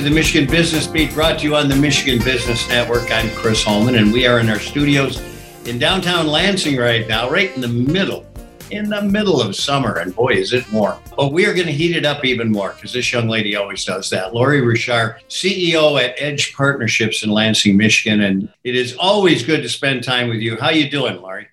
to 0.00 0.08
the 0.08 0.14
Michigan 0.14 0.50
Business 0.50 0.86
Beat 0.86 1.12
brought 1.12 1.40
to 1.40 1.44
you 1.44 1.54
on 1.54 1.68
the 1.68 1.76
Michigan 1.76 2.24
Business 2.24 2.66
Network. 2.70 3.10
I'm 3.10 3.28
Chris 3.32 3.62
Holman, 3.62 3.96
and 3.96 4.10
we 4.10 4.26
are 4.26 4.40
in 4.40 4.48
our 4.48 4.58
studios 4.58 5.20
in 5.66 5.78
downtown 5.78 6.26
Lansing 6.26 6.78
right 6.78 7.06
now, 7.06 7.28
right 7.28 7.54
in 7.54 7.60
the 7.60 7.68
middle, 7.68 8.24
in 8.70 8.88
the 8.88 9.02
middle 9.02 9.42
of 9.42 9.54
summer. 9.54 9.98
And 9.98 10.16
boy, 10.16 10.30
is 10.30 10.54
it 10.54 10.64
warm. 10.72 10.98
But 11.18 11.34
we 11.34 11.44
are 11.44 11.52
going 11.52 11.66
to 11.66 11.72
heat 11.72 11.94
it 11.94 12.06
up 12.06 12.24
even 12.24 12.50
more 12.50 12.70
because 12.70 12.94
this 12.94 13.12
young 13.12 13.28
lady 13.28 13.56
always 13.56 13.84
does 13.84 14.08
that. 14.08 14.32
Lori 14.32 14.62
Richard, 14.62 15.16
CEO 15.28 16.02
at 16.02 16.14
Edge 16.16 16.54
Partnerships 16.54 17.22
in 17.22 17.28
Lansing, 17.28 17.76
Michigan. 17.76 18.22
And 18.22 18.50
it 18.64 18.76
is 18.76 18.96
always 18.96 19.44
good 19.44 19.60
to 19.64 19.68
spend 19.68 20.02
time 20.02 20.30
with 20.30 20.38
you. 20.38 20.56
How 20.56 20.70
you 20.70 20.88
doing, 20.88 21.20
Lori? 21.20 21.48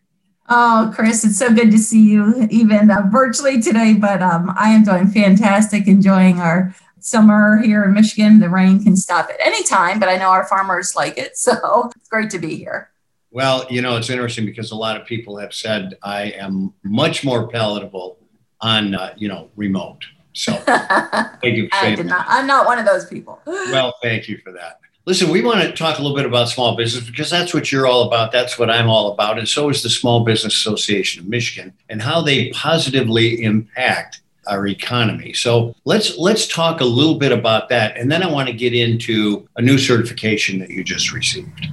Oh, 0.47 0.89
Chris, 0.95 1.25
it's 1.25 1.37
so 1.37 1.53
good 1.53 1.71
to 1.71 1.77
see 1.77 2.11
you 2.11 2.47
even 2.49 2.89
uh, 2.89 3.09
virtually 3.11 3.61
today, 3.61 3.93
but 3.93 4.21
um, 4.21 4.53
I 4.57 4.69
am 4.69 4.85
doing 4.85 5.07
fantastic, 5.07 5.85
enjoying 5.85 6.39
our 6.39 6.73
summer 7.07 7.57
here 7.63 7.83
in 7.83 7.93
Michigan. 7.93 8.39
The 8.39 8.49
rain 8.49 8.83
can 8.83 8.95
stop 8.95 9.29
at 9.29 9.37
any 9.41 9.63
time, 9.63 9.99
but 9.99 10.09
I 10.09 10.17
know 10.17 10.29
our 10.29 10.45
farmers 10.45 10.95
like 10.95 11.17
it. 11.17 11.37
So 11.37 11.91
it's 11.95 12.09
great 12.09 12.29
to 12.31 12.39
be 12.39 12.55
here. 12.55 12.89
Well, 13.31 13.65
you 13.69 13.81
know, 13.81 13.97
it's 13.97 14.09
interesting 14.09 14.45
because 14.45 14.71
a 14.71 14.75
lot 14.75 14.99
of 14.99 15.05
people 15.05 15.37
have 15.37 15.53
said 15.53 15.97
I 16.01 16.23
am 16.31 16.73
much 16.83 17.23
more 17.23 17.47
palatable 17.47 18.17
on, 18.61 18.95
uh, 18.95 19.13
you 19.17 19.27
know, 19.27 19.49
remote. 19.55 20.05
So 20.33 20.53
thank 20.55 21.57
you 21.57 21.67
I 21.71 21.95
did 21.95 22.05
not, 22.05 22.25
I'm 22.29 22.47
not 22.47 22.65
one 22.65 22.79
of 22.79 22.85
those 22.85 23.05
people. 23.05 23.41
well, 23.45 23.95
thank 24.01 24.27
you 24.27 24.37
for 24.43 24.51
that. 24.53 24.79
Listen, 25.05 25.29
we 25.29 25.41
want 25.41 25.61
to 25.61 25.71
talk 25.71 25.99
a 25.99 26.01
little 26.01 26.15
bit 26.15 26.25
about 26.25 26.49
small 26.49 26.75
business 26.75 27.05
because 27.05 27.29
that's 27.29 27.53
what 27.53 27.71
you're 27.71 27.87
all 27.87 28.07
about. 28.07 28.31
That's 28.31 28.59
what 28.59 28.69
I'm 28.69 28.89
all 28.89 29.13
about. 29.13 29.39
And 29.39 29.47
so 29.47 29.69
is 29.69 29.81
the 29.81 29.89
Small 29.89 30.25
Business 30.25 30.53
Association 30.53 31.23
of 31.23 31.29
Michigan 31.29 31.73
and 31.87 32.01
how 32.01 32.21
they 32.21 32.49
positively 32.49 33.41
impact 33.41 34.19
our 34.49 34.67
economy. 34.67 35.33
So 35.33 35.75
let's 35.85 36.17
let's 36.17 36.47
talk 36.47 36.81
a 36.81 36.85
little 36.85 37.15
bit 37.15 37.31
about 37.31 37.69
that, 37.69 37.97
and 37.97 38.11
then 38.11 38.23
I 38.23 38.31
want 38.31 38.47
to 38.47 38.53
get 38.53 38.73
into 38.73 39.47
a 39.55 39.61
new 39.61 39.77
certification 39.77 40.59
that 40.59 40.69
you 40.69 40.83
just 40.83 41.13
received. 41.13 41.67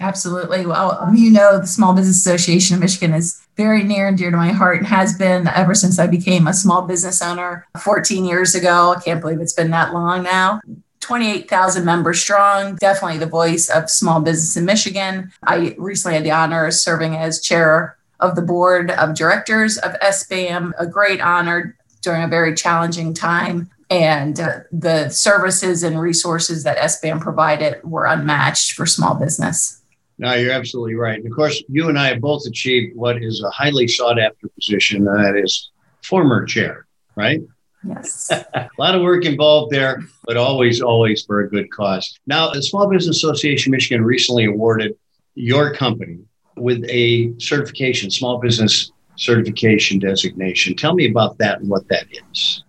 Absolutely. 0.00 0.66
Well, 0.66 0.98
um, 1.00 1.14
you 1.14 1.30
know, 1.30 1.58
the 1.58 1.66
Small 1.66 1.94
Business 1.94 2.18
Association 2.18 2.74
of 2.74 2.80
Michigan 2.80 3.14
is 3.14 3.40
very 3.56 3.82
near 3.84 4.08
and 4.08 4.18
dear 4.18 4.30
to 4.30 4.36
my 4.36 4.50
heart 4.50 4.78
and 4.78 4.86
has 4.86 5.16
been 5.16 5.46
ever 5.48 5.74
since 5.74 5.98
I 5.98 6.06
became 6.06 6.46
a 6.46 6.52
small 6.52 6.82
business 6.82 7.22
owner 7.22 7.66
14 7.78 8.24
years 8.24 8.54
ago. 8.54 8.94
I 8.96 9.00
can't 9.00 9.20
believe 9.20 9.40
it's 9.40 9.52
been 9.52 9.70
that 9.70 9.94
long 9.94 10.24
now. 10.24 10.60
28,000 11.00 11.84
members 11.84 12.20
strong, 12.20 12.76
definitely 12.76 13.18
the 13.18 13.26
voice 13.26 13.68
of 13.68 13.90
small 13.90 14.20
business 14.20 14.56
in 14.56 14.64
Michigan. 14.64 15.30
I 15.46 15.74
recently 15.78 16.16
had 16.16 16.24
the 16.24 16.30
honor 16.30 16.66
of 16.66 16.74
serving 16.74 17.14
as 17.14 17.40
chair 17.40 17.96
of 18.20 18.36
the 18.36 18.42
board 18.42 18.90
of 18.90 19.14
directors 19.14 19.76
of 19.78 19.92
SBAM, 20.00 20.72
a 20.78 20.86
great 20.86 21.20
honor 21.20 21.76
during 22.04 22.22
a 22.22 22.28
very 22.28 22.54
challenging 22.54 23.12
time. 23.14 23.70
And 23.90 24.38
uh, 24.38 24.60
the 24.72 25.08
services 25.08 25.82
and 25.82 26.00
resources 26.00 26.62
that 26.64 26.78
SBAM 26.78 27.20
provided 27.20 27.82
were 27.82 28.06
unmatched 28.06 28.72
for 28.72 28.86
small 28.86 29.14
business. 29.14 29.82
No, 30.18 30.32
you're 30.34 30.52
absolutely 30.52 30.94
right. 30.94 31.18
And 31.18 31.26
of 31.26 31.32
course, 31.32 31.62
you 31.68 31.88
and 31.88 31.98
I 31.98 32.08
have 32.08 32.20
both 32.20 32.46
achieved 32.46 32.96
what 32.96 33.22
is 33.22 33.42
a 33.42 33.50
highly 33.50 33.88
sought 33.88 34.18
after 34.18 34.48
position, 34.48 35.06
and 35.08 35.24
that 35.24 35.36
is 35.36 35.70
former 36.02 36.44
chair, 36.44 36.86
right? 37.16 37.40
Yes. 37.86 38.30
a 38.54 38.68
lot 38.78 38.94
of 38.94 39.02
work 39.02 39.24
involved 39.24 39.72
there, 39.72 40.02
but 40.24 40.36
always, 40.36 40.80
always 40.80 41.24
for 41.24 41.40
a 41.40 41.50
good 41.50 41.70
cause. 41.70 42.18
Now, 42.26 42.50
the 42.50 42.62
Small 42.62 42.88
Business 42.88 43.16
Association 43.16 43.72
Michigan 43.72 44.04
recently 44.04 44.46
awarded 44.46 44.96
your 45.34 45.74
company 45.74 46.20
with 46.56 46.84
a 46.88 47.32
certification, 47.38 48.10
small 48.10 48.38
business 48.38 48.92
certification 49.16 49.98
designation. 49.98 50.76
Tell 50.76 50.94
me 50.94 51.08
about 51.08 51.38
that 51.38 51.60
and 51.60 51.68
what 51.68 51.88
that 51.88 52.06
is. 52.32 52.64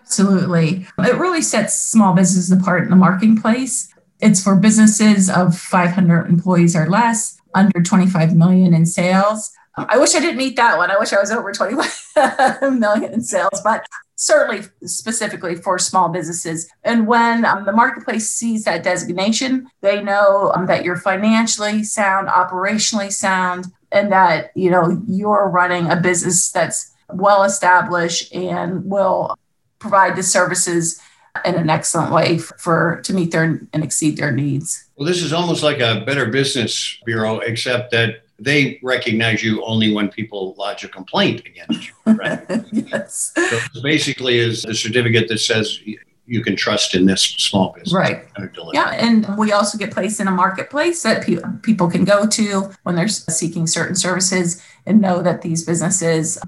Absolutely. 0.00 0.86
It 0.98 1.16
really 1.16 1.42
sets 1.42 1.80
small 1.80 2.14
businesses 2.14 2.52
apart 2.52 2.84
in 2.84 2.90
the 2.90 2.96
marketplace. 2.96 3.92
It's 4.20 4.42
for 4.42 4.54
businesses 4.56 5.28
of 5.28 5.58
500 5.58 6.26
employees 6.26 6.76
or 6.76 6.88
less, 6.88 7.38
under 7.54 7.82
25 7.82 8.36
million 8.36 8.74
in 8.74 8.86
sales. 8.86 9.50
I 9.76 9.98
wish 9.98 10.14
I 10.14 10.20
didn't 10.20 10.36
meet 10.36 10.56
that 10.56 10.78
one. 10.78 10.90
I 10.90 10.98
wish 10.98 11.12
I 11.12 11.20
was 11.20 11.32
over 11.32 11.52
25 11.52 12.62
million 12.78 13.12
in 13.12 13.22
sales, 13.22 13.60
but 13.64 13.84
certainly 14.16 14.62
specifically 14.84 15.56
for 15.56 15.78
small 15.78 16.08
businesses. 16.08 16.70
And 16.84 17.06
when 17.06 17.44
um, 17.44 17.64
the 17.64 17.72
marketplace 17.72 18.30
sees 18.30 18.64
that 18.64 18.84
designation, 18.84 19.68
they 19.80 20.02
know 20.02 20.52
um, 20.54 20.66
that 20.66 20.84
you're 20.84 20.96
financially 20.96 21.82
sound, 21.82 22.28
operationally 22.28 23.12
sound, 23.12 23.66
and 23.94 24.12
that 24.12 24.50
you 24.54 24.70
know 24.70 25.00
you're 25.06 25.48
running 25.48 25.90
a 25.90 25.96
business 25.96 26.50
that's 26.50 26.92
well 27.12 27.44
established 27.44 28.34
and 28.34 28.84
will 28.84 29.38
provide 29.78 30.16
the 30.16 30.22
services 30.22 31.00
in 31.44 31.54
an 31.56 31.68
excellent 31.68 32.12
way 32.12 32.38
for, 32.38 32.56
for, 32.58 33.00
to 33.02 33.12
meet 33.12 33.30
their 33.32 33.60
and 33.72 33.84
exceed 33.84 34.16
their 34.16 34.30
needs. 34.30 34.88
Well, 34.96 35.06
this 35.06 35.22
is 35.22 35.32
almost 35.32 35.62
like 35.62 35.80
a 35.80 36.04
better 36.06 36.26
business 36.26 36.98
bureau, 37.04 37.40
except 37.40 37.90
that 37.90 38.22
they 38.38 38.78
recognize 38.82 39.42
you 39.42 39.64
only 39.64 39.92
when 39.92 40.08
people 40.08 40.54
lodge 40.56 40.84
a 40.84 40.88
complaint 40.88 41.42
against 41.46 41.88
you, 41.88 42.14
right? 42.14 42.44
yes. 42.72 43.32
So 43.72 43.82
basically, 43.82 44.38
is 44.38 44.62
the 44.62 44.74
certificate 44.74 45.28
that 45.28 45.38
says 45.38 45.80
you 46.26 46.42
can 46.42 46.56
trust 46.56 46.94
in 46.94 47.06
this 47.06 47.22
small 47.22 47.72
business. 47.72 47.92
Right. 47.92 48.24
Yeah. 48.72 48.90
And 48.92 49.36
we 49.36 49.52
also 49.52 49.76
get 49.76 49.90
placed 49.90 50.20
in 50.20 50.28
a 50.28 50.30
marketplace 50.30 51.02
that 51.02 51.24
pe- 51.24 51.38
people 51.62 51.90
can 51.90 52.04
go 52.04 52.26
to 52.26 52.70
when 52.82 52.94
they're 52.94 53.08
seeking 53.08 53.66
certain 53.66 53.94
services 53.94 54.62
and 54.86 55.00
know 55.00 55.22
that 55.22 55.42
these 55.42 55.64
businesses 55.64 56.38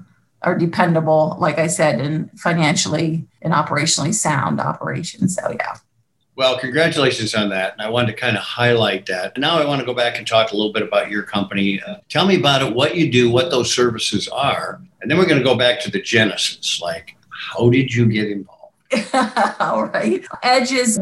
are 0.41 0.57
dependable, 0.57 1.37
like 1.39 1.59
I 1.59 1.67
said, 1.67 1.99
and 1.99 2.29
financially 2.39 3.27
and 3.41 3.53
operationally 3.53 4.13
sound 4.13 4.59
operations. 4.59 5.35
So, 5.35 5.51
yeah. 5.51 5.75
Well, 6.35 6.59
congratulations 6.59 7.33
on 7.33 7.49
that. 7.49 7.73
And 7.73 7.81
I 7.81 7.89
wanted 7.89 8.11
to 8.11 8.13
kind 8.13 8.37
of 8.37 8.43
highlight 8.43 9.07
that. 9.07 9.33
And 9.35 9.41
now 9.41 9.57
I 9.57 9.65
want 9.65 9.79
to 9.79 9.85
go 9.85 9.95
back 9.95 10.17
and 10.17 10.27
talk 10.27 10.51
a 10.51 10.55
little 10.55 10.71
bit 10.71 10.83
about 10.83 11.09
your 11.09 11.23
company. 11.23 11.81
Uh, 11.81 11.95
tell 12.09 12.27
me 12.27 12.39
about 12.39 12.61
it, 12.61 12.73
what 12.73 12.95
you 12.95 13.11
do, 13.11 13.31
what 13.31 13.49
those 13.49 13.73
services 13.73 14.27
are. 14.27 14.79
And 15.01 15.09
then 15.09 15.17
we're 15.17 15.25
going 15.25 15.39
to 15.39 15.43
go 15.43 15.55
back 15.55 15.79
to 15.81 15.91
the 15.91 16.01
genesis 16.01 16.79
like, 16.79 17.15
how 17.29 17.69
did 17.69 17.91
you 17.93 18.05
get 18.05 18.29
involved? 18.29 18.56
All 19.59 19.85
right. 19.85 20.25
Edge 20.43 20.71
is 20.71 20.99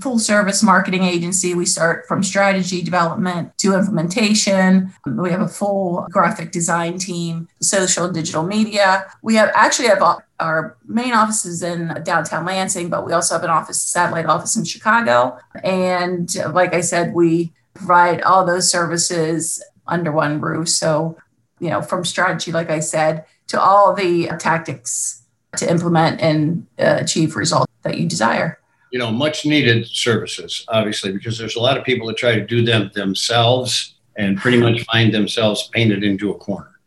full 0.00 0.18
service 0.18 0.62
marketing 0.62 1.02
agency. 1.02 1.54
We 1.54 1.66
start 1.66 2.06
from 2.06 2.22
strategy 2.22 2.82
development 2.82 3.56
to 3.58 3.74
implementation. 3.74 4.92
We 5.04 5.30
have 5.30 5.40
a 5.40 5.48
full 5.48 6.06
graphic 6.10 6.52
design 6.52 6.98
team, 6.98 7.48
social 7.60 8.04
and 8.04 8.14
digital 8.14 8.44
media. 8.44 9.06
We 9.22 9.34
have 9.34 9.50
actually 9.54 9.88
have 9.88 10.02
our 10.38 10.76
main 10.86 11.12
offices 11.12 11.62
in 11.62 12.00
downtown 12.04 12.44
Lansing, 12.44 12.88
but 12.88 13.04
we 13.04 13.12
also 13.12 13.34
have 13.34 13.44
an 13.44 13.50
office, 13.50 13.80
satellite 13.80 14.26
office 14.26 14.56
in 14.56 14.64
Chicago. 14.64 15.38
And 15.64 16.32
like 16.52 16.74
I 16.74 16.80
said, 16.80 17.14
we 17.14 17.52
provide 17.74 18.22
all 18.22 18.44
those 18.44 18.70
services 18.70 19.62
under 19.86 20.12
one 20.12 20.40
roof. 20.40 20.68
So, 20.68 21.16
you 21.58 21.70
know, 21.70 21.82
from 21.82 22.04
strategy, 22.04 22.52
like 22.52 22.70
I 22.70 22.80
said, 22.80 23.24
to 23.48 23.60
all 23.60 23.94
the 23.94 24.28
tactics 24.38 25.24
to 25.58 25.70
implement 25.70 26.20
and 26.20 26.66
uh, 26.78 26.98
achieve 27.00 27.36
results 27.36 27.72
that 27.82 27.98
you 27.98 28.08
desire. 28.08 28.58
You 28.90 28.98
know, 28.98 29.10
much 29.10 29.44
needed 29.44 29.86
services, 29.86 30.64
obviously, 30.68 31.12
because 31.12 31.38
there's 31.38 31.56
a 31.56 31.60
lot 31.60 31.76
of 31.76 31.84
people 31.84 32.06
that 32.08 32.16
try 32.16 32.34
to 32.34 32.44
do 32.44 32.64
them 32.64 32.90
themselves 32.94 33.94
and 34.16 34.36
pretty 34.36 34.58
much 34.58 34.84
find 34.84 35.12
themselves 35.12 35.68
painted 35.68 36.02
into 36.02 36.30
a 36.30 36.34
corner. 36.34 36.78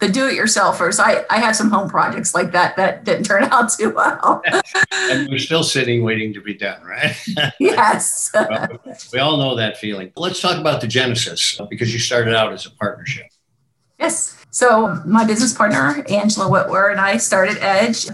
The 0.00 0.08
do-it-yourselfers. 0.08 0.98
I, 0.98 1.24
I 1.30 1.38
have 1.38 1.54
some 1.54 1.70
home 1.70 1.88
projects 1.88 2.34
like 2.34 2.50
that 2.52 2.76
that 2.76 3.04
didn't 3.04 3.24
turn 3.24 3.44
out 3.44 3.70
too 3.70 3.90
well. 3.94 4.42
and 4.92 5.28
we're 5.28 5.38
still 5.38 5.62
sitting 5.62 6.02
waiting 6.02 6.34
to 6.34 6.40
be 6.40 6.54
done, 6.54 6.82
right? 6.82 7.16
yes. 7.60 8.32
we 9.12 9.18
all 9.20 9.36
know 9.36 9.54
that 9.54 9.76
feeling. 9.76 10.10
Let's 10.16 10.40
talk 10.40 10.58
about 10.58 10.80
the 10.80 10.88
genesis 10.88 11.60
because 11.70 11.92
you 11.92 12.00
started 12.00 12.34
out 12.34 12.52
as 12.52 12.66
a 12.66 12.70
partnership. 12.70 13.26
Yes. 13.98 14.39
So 14.50 15.00
my 15.06 15.24
business 15.24 15.54
partner, 15.54 16.04
Angela 16.08 16.48
Witwer, 16.48 16.90
and 16.90 17.00
I 17.00 17.16
started 17.18 17.58
Edge 17.60 18.08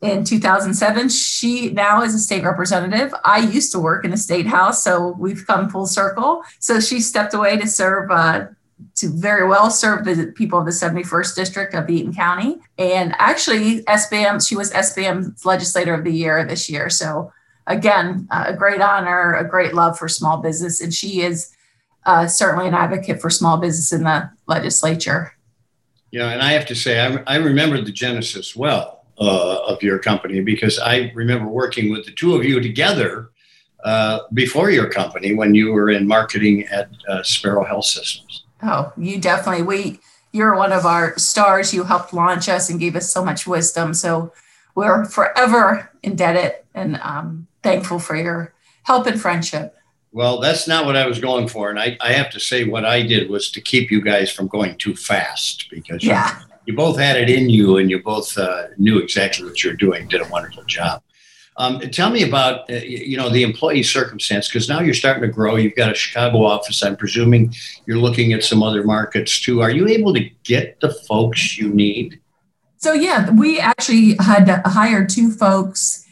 in 0.00 0.24
2007. 0.24 1.08
She 1.08 1.70
now 1.70 2.02
is 2.02 2.14
a 2.14 2.18
state 2.18 2.44
representative. 2.44 3.12
I 3.24 3.38
used 3.38 3.72
to 3.72 3.78
work 3.78 4.04
in 4.04 4.10
the 4.10 4.16
state 4.16 4.46
house, 4.46 4.82
so 4.82 5.14
we've 5.18 5.46
come 5.46 5.68
full 5.68 5.86
circle. 5.86 6.42
So 6.58 6.80
she 6.80 7.00
stepped 7.00 7.34
away 7.34 7.58
to 7.58 7.66
serve, 7.66 8.10
uh, 8.10 8.46
to 8.96 9.08
very 9.08 9.46
well 9.46 9.70
serve 9.70 10.04
the 10.04 10.32
people 10.36 10.58
of 10.58 10.64
the 10.64 10.70
71st 10.70 11.34
district 11.34 11.74
of 11.74 11.90
Eaton 11.90 12.14
County. 12.14 12.58
And 12.78 13.14
actually, 13.18 13.82
SBAM, 13.84 14.46
she 14.46 14.56
was 14.56 14.72
SBAM's 14.72 15.44
legislator 15.44 15.94
of 15.94 16.04
the 16.04 16.12
year 16.12 16.44
this 16.44 16.70
year. 16.70 16.88
So 16.88 17.32
again, 17.66 18.28
uh, 18.30 18.44
a 18.48 18.54
great 18.54 18.80
honor, 18.80 19.34
a 19.34 19.46
great 19.46 19.74
love 19.74 19.98
for 19.98 20.08
small 20.08 20.38
business. 20.38 20.80
And 20.80 20.94
she 20.94 21.20
is 21.22 21.54
uh, 22.06 22.26
certainly 22.26 22.68
an 22.68 22.74
advocate 22.74 23.20
for 23.20 23.30
small 23.30 23.58
business 23.58 23.92
in 23.92 24.04
the 24.04 24.30
legislature. 24.46 25.34
You 26.10 26.20
know, 26.20 26.28
and 26.28 26.42
I 26.42 26.52
have 26.52 26.66
to 26.66 26.74
say, 26.74 27.00
I, 27.00 27.22
I 27.26 27.36
remember 27.36 27.80
the 27.80 27.92
genesis 27.92 28.56
well 28.56 29.04
uh, 29.18 29.60
of 29.66 29.82
your 29.82 29.98
company 29.98 30.40
because 30.40 30.78
I 30.78 31.12
remember 31.14 31.48
working 31.48 31.90
with 31.90 32.06
the 32.06 32.12
two 32.12 32.34
of 32.34 32.44
you 32.44 32.60
together 32.60 33.30
uh, 33.84 34.20
before 34.32 34.70
your 34.70 34.88
company 34.88 35.34
when 35.34 35.54
you 35.54 35.72
were 35.72 35.90
in 35.90 36.06
marketing 36.06 36.64
at 36.66 36.90
uh, 37.08 37.22
Sparrow 37.22 37.64
Health 37.64 37.84
Systems. 37.84 38.44
Oh, 38.62 38.92
you 38.96 39.20
definitely 39.20 39.62
we 39.62 40.00
you're 40.32 40.56
one 40.56 40.72
of 40.72 40.84
our 40.84 41.16
stars. 41.18 41.72
You 41.72 41.84
helped 41.84 42.12
launch 42.12 42.48
us 42.48 42.68
and 42.68 42.80
gave 42.80 42.96
us 42.96 43.12
so 43.12 43.24
much 43.24 43.46
wisdom. 43.46 43.94
So 43.94 44.32
we're 44.74 45.04
forever 45.04 45.90
indebted 46.02 46.56
and 46.74 46.98
um, 47.02 47.46
thankful 47.62 47.98
for 47.98 48.16
your 48.16 48.52
help 48.82 49.06
and 49.06 49.20
friendship. 49.20 49.76
Well, 50.18 50.40
that's 50.40 50.66
not 50.66 50.84
what 50.84 50.96
I 50.96 51.06
was 51.06 51.20
going 51.20 51.46
for. 51.46 51.70
And 51.70 51.78
I, 51.78 51.96
I 52.00 52.10
have 52.10 52.28
to 52.30 52.40
say, 52.40 52.64
what 52.64 52.84
I 52.84 53.02
did 53.02 53.30
was 53.30 53.52
to 53.52 53.60
keep 53.60 53.88
you 53.88 54.00
guys 54.00 54.32
from 54.32 54.48
going 54.48 54.76
too 54.76 54.96
fast 54.96 55.70
because 55.70 56.02
yeah. 56.02 56.40
you, 56.40 56.46
you 56.66 56.74
both 56.74 56.98
had 56.98 57.16
it 57.16 57.30
in 57.30 57.48
you 57.48 57.76
and 57.76 57.88
you 57.88 58.02
both 58.02 58.36
uh, 58.36 58.64
knew 58.78 58.98
exactly 58.98 59.44
what 59.46 59.62
you 59.62 59.70
were 59.70 59.76
doing, 59.76 60.08
did 60.08 60.20
a 60.20 60.28
wonderful 60.28 60.64
job. 60.64 61.04
Um, 61.56 61.78
tell 61.78 62.10
me 62.10 62.24
about 62.24 62.68
uh, 62.68 62.74
you 62.74 63.16
know 63.16 63.28
the 63.28 63.44
employee 63.44 63.84
circumstance 63.84 64.48
because 64.48 64.68
now 64.68 64.80
you're 64.80 64.92
starting 64.92 65.22
to 65.22 65.28
grow. 65.28 65.54
You've 65.54 65.76
got 65.76 65.92
a 65.92 65.94
Chicago 65.94 66.44
office. 66.44 66.82
I'm 66.82 66.96
presuming 66.96 67.54
you're 67.86 67.98
looking 67.98 68.32
at 68.32 68.42
some 68.42 68.60
other 68.60 68.82
markets 68.82 69.40
too. 69.40 69.62
Are 69.62 69.70
you 69.70 69.86
able 69.86 70.12
to 70.14 70.28
get 70.42 70.80
the 70.80 70.92
folks 71.06 71.56
you 71.56 71.68
need? 71.68 72.20
So 72.78 72.92
yeah, 72.92 73.30
we 73.30 73.60
actually 73.60 74.16
had 74.18 74.48
hired 74.66 75.10
two 75.10 75.30
folks 75.30 76.07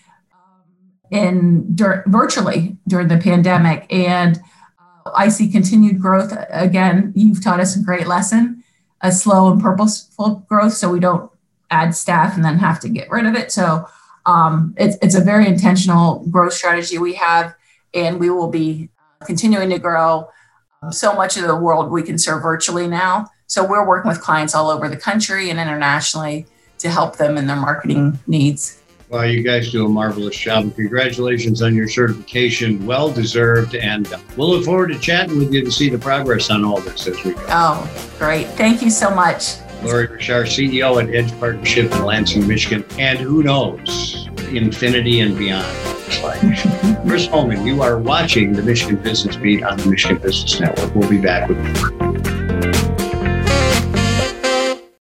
in 1.10 1.74
dur- 1.74 2.04
virtually 2.06 2.76
during 2.88 3.08
the 3.08 3.18
pandemic, 3.18 3.86
and 3.92 4.38
uh, 4.78 5.10
I 5.14 5.28
see 5.28 5.50
continued 5.50 6.00
growth. 6.00 6.32
Again, 6.50 7.12
you've 7.14 7.42
taught 7.42 7.60
us 7.60 7.76
a 7.76 7.82
great 7.82 8.06
lesson: 8.06 8.64
a 9.00 9.12
slow 9.12 9.52
and 9.52 9.60
purposeful 9.60 10.44
growth, 10.48 10.72
so 10.72 10.90
we 10.90 11.00
don't 11.00 11.30
add 11.70 11.94
staff 11.94 12.36
and 12.36 12.44
then 12.44 12.58
have 12.58 12.80
to 12.80 12.88
get 12.88 13.10
rid 13.10 13.26
of 13.26 13.34
it. 13.34 13.52
So 13.52 13.88
um, 14.24 14.74
it's 14.76 14.96
it's 15.02 15.14
a 15.14 15.20
very 15.20 15.46
intentional 15.46 16.24
growth 16.30 16.52
strategy 16.52 16.98
we 16.98 17.14
have, 17.14 17.54
and 17.94 18.18
we 18.18 18.30
will 18.30 18.50
be 18.50 18.88
continuing 19.24 19.70
to 19.70 19.78
grow. 19.78 20.28
So 20.90 21.14
much 21.14 21.36
of 21.36 21.44
the 21.44 21.56
world 21.56 21.90
we 21.90 22.02
can 22.02 22.18
serve 22.18 22.42
virtually 22.42 22.86
now. 22.86 23.30
So 23.46 23.64
we're 23.66 23.86
working 23.86 24.08
with 24.08 24.20
clients 24.20 24.54
all 24.54 24.70
over 24.70 24.88
the 24.88 24.96
country 24.96 25.50
and 25.50 25.58
internationally 25.58 26.46
to 26.78 26.90
help 26.90 27.16
them 27.16 27.38
in 27.38 27.46
their 27.46 27.56
marketing 27.56 28.18
needs. 28.26 28.82
Well, 29.08 29.24
you 29.24 29.42
guys 29.42 29.70
do 29.70 29.86
a 29.86 29.88
marvelous 29.88 30.36
job. 30.36 30.74
Congratulations 30.74 31.62
on 31.62 31.76
your 31.76 31.88
certification. 31.88 32.84
Well 32.84 33.10
deserved. 33.10 33.76
And 33.76 34.12
we'll 34.36 34.50
look 34.50 34.64
forward 34.64 34.88
to 34.88 34.98
chatting 34.98 35.38
with 35.38 35.52
you 35.52 35.64
to 35.64 35.70
see 35.70 35.88
the 35.88 35.98
progress 35.98 36.50
on 36.50 36.64
all 36.64 36.80
this 36.80 37.06
as 37.06 37.22
we 37.24 37.34
go. 37.34 37.44
Oh, 37.48 38.14
great. 38.18 38.48
Thank 38.48 38.82
you 38.82 38.90
so 38.90 39.14
much. 39.14 39.58
Lori 39.82 40.06
Richard, 40.08 40.46
CEO 40.46 41.00
at 41.00 41.14
Edge 41.14 41.38
Partnership 41.38 41.92
in 41.92 42.04
Lansing, 42.04 42.48
Michigan. 42.48 42.84
And 42.98 43.18
who 43.20 43.44
knows, 43.44 44.28
infinity 44.50 45.20
and 45.20 45.38
beyond. 45.38 45.66
Chris 47.06 47.26
Holman, 47.26 47.64
you 47.64 47.82
are 47.82 47.98
watching 47.98 48.52
the 48.52 48.62
Michigan 48.62 48.96
Business 48.96 49.36
Beat 49.36 49.62
on 49.62 49.76
the 49.78 49.86
Michigan 49.86 50.18
Business 50.18 50.58
Network. 50.58 50.94
We'll 50.94 51.08
be 51.08 51.18
back 51.18 51.48
with 51.48 51.58
more. 51.58 52.05